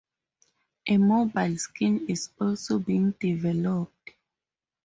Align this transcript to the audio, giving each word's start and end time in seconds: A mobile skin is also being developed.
A 0.87 0.97
mobile 0.97 1.57
skin 1.59 2.07
is 2.09 2.31
also 2.39 2.79
being 2.79 3.11
developed. 3.19 4.13